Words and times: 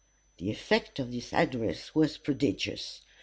The 0.39 0.49
effect 0.49 0.97
of 0.97 1.11
this 1.11 1.31
address 1.31 1.93
was 1.93 2.17
prodigious. 2.17 3.01